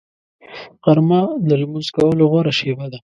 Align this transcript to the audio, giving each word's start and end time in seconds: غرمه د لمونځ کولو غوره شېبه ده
غرمه 0.83 1.21
د 1.47 1.49
لمونځ 1.61 1.87
کولو 1.95 2.23
غوره 2.31 2.53
شېبه 2.59 2.85
ده 2.91 2.99